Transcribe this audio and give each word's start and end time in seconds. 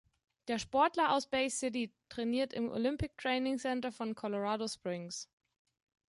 Der 0.47 0.57
Sportler 0.57 1.13
aus 1.15 1.27
Bay 1.29 1.47
City 1.47 1.93
trainiert 2.09 2.53
im 2.53 2.71
Olympic 2.71 3.13
Training 3.19 3.59
Center 3.59 3.91
von 3.91 4.15
Colorado 4.15 4.67
Springs. 4.67 5.29